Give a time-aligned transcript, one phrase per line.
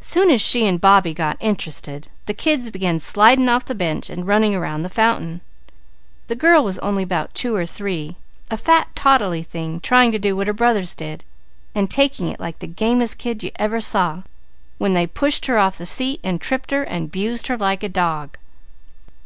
[0.00, 4.26] Soon as she and Bobbie got interested, the kids began sliding off the bench and
[4.26, 5.42] running around the fountain.
[6.28, 8.16] The girl was only 'bout two or three,
[8.50, 11.22] a fat toddly thing, trying to do what her brothers did,
[11.74, 14.22] and taking it like the gamest kid you ever saw
[14.78, 17.90] when they pushed her off the seat, and tripped her, and 'bused her like a
[17.90, 18.38] dog.